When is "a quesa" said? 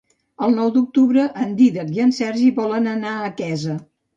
3.29-3.79